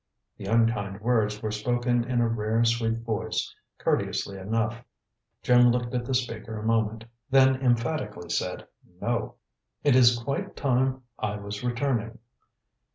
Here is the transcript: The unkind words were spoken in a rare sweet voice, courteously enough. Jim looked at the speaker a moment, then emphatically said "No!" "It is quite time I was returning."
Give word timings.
The 0.35 0.45
unkind 0.45 0.99
words 1.01 1.43
were 1.43 1.51
spoken 1.51 2.03
in 2.05 2.21
a 2.21 2.27
rare 2.27 2.65
sweet 2.65 3.01
voice, 3.01 3.53
courteously 3.77 4.35
enough. 4.39 4.83
Jim 5.43 5.69
looked 5.71 5.93
at 5.93 6.05
the 6.05 6.15
speaker 6.15 6.57
a 6.57 6.63
moment, 6.65 7.05
then 7.29 7.57
emphatically 7.57 8.31
said 8.31 8.67
"No!" 8.99 9.35
"It 9.83 9.95
is 9.95 10.17
quite 10.17 10.55
time 10.55 11.03
I 11.19 11.35
was 11.35 11.63
returning." 11.63 12.17